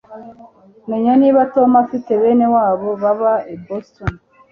Menya 0.89 1.13
niba 1.21 1.41
Tom 1.53 1.71
afite 1.83 2.11
bene 2.21 2.45
wabo 2.55 2.89
baba 3.01 3.33
i 3.53 3.55
Boston 3.65 4.13